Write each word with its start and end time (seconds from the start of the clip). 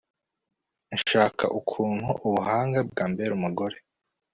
nshaka 0.97 1.45
ukuntu 1.59 2.09
ubuhanga 2.27 2.79
bwambera 2.89 3.31
umugore 3.37 3.77